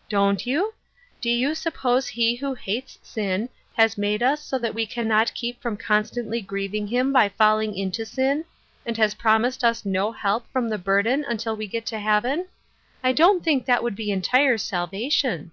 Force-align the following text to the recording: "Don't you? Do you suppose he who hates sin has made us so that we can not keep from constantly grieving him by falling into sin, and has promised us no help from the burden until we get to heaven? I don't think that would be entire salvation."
"Don't 0.08 0.46
you? 0.46 0.72
Do 1.20 1.28
you 1.28 1.54
suppose 1.54 2.06
he 2.08 2.36
who 2.36 2.54
hates 2.54 2.98
sin 3.02 3.50
has 3.76 3.98
made 3.98 4.22
us 4.22 4.42
so 4.42 4.58
that 4.58 4.72
we 4.72 4.86
can 4.86 5.06
not 5.06 5.34
keep 5.34 5.60
from 5.60 5.76
constantly 5.76 6.40
grieving 6.40 6.86
him 6.86 7.12
by 7.12 7.28
falling 7.28 7.76
into 7.76 8.06
sin, 8.06 8.46
and 8.86 8.96
has 8.96 9.12
promised 9.12 9.62
us 9.62 9.84
no 9.84 10.10
help 10.10 10.50
from 10.50 10.70
the 10.70 10.78
burden 10.78 11.22
until 11.28 11.54
we 11.54 11.66
get 11.66 11.84
to 11.84 11.98
heaven? 11.98 12.48
I 13.02 13.12
don't 13.12 13.44
think 13.44 13.66
that 13.66 13.82
would 13.82 13.94
be 13.94 14.10
entire 14.10 14.56
salvation." 14.56 15.50